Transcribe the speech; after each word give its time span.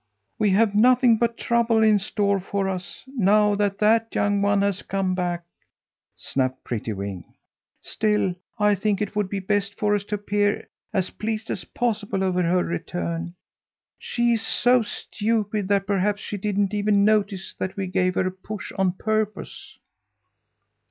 "We 0.39 0.49
have 0.49 0.73
nothing 0.73 1.17
but 1.17 1.37
trouble 1.37 1.83
in 1.83 1.99
store 1.99 2.39
for 2.39 2.67
us, 2.67 3.03
now 3.05 3.53
that 3.53 3.77
that 3.77 4.15
young 4.15 4.41
one 4.41 4.63
has 4.63 4.81
come 4.81 5.13
back!" 5.13 5.43
snapped 6.15 6.63
Prettywing. 6.63 7.23
"Still 7.81 8.33
I 8.57 8.73
think 8.73 8.99
it 8.99 9.15
would 9.15 9.29
be 9.29 9.39
best 9.39 9.77
for 9.77 9.93
us 9.93 10.03
to 10.05 10.15
appear 10.15 10.67
as 10.91 11.11
pleased 11.11 11.51
as 11.51 11.65
possible 11.65 12.23
over 12.23 12.41
her 12.41 12.63
return. 12.63 13.35
She 13.99 14.33
is 14.33 14.41
so 14.41 14.81
stupid 14.81 15.67
that 15.67 15.85
perhaps 15.85 16.19
she 16.23 16.35
didn't 16.37 16.73
even 16.73 17.05
notice 17.05 17.53
that 17.59 17.77
we 17.77 17.85
gave 17.85 18.15
her 18.15 18.25
a 18.25 18.31
push 18.31 18.71
on 18.71 18.93
purpose." 18.93 19.77